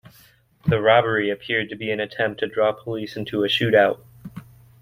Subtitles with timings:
[0.65, 3.99] The robbery appeared to be an attempt to draw police into a shootout.